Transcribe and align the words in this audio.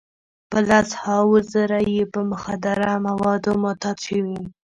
په 0.49 0.57
لس 0.69 0.89
هاوو 1.01 1.37
زره 1.53 1.79
یې 1.93 2.03
په 2.13 2.19
مخدره 2.31 2.91
موادو 3.07 3.51
معتاد 3.63 3.97
شوي. 4.07 4.39